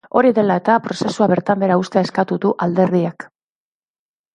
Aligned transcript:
Hori 0.19 0.29
dela 0.37 0.55
eta, 0.61 0.77
prozesua 0.85 1.29
bertan 1.33 1.63
behera 1.65 1.77
uztea 1.85 2.05
eskatu 2.09 2.41
du 2.47 2.57
alderdiak. 2.69 3.33